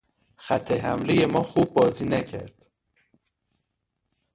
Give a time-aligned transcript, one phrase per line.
[0.35, 2.67] خط حملهی ما خوب بازی نکرد.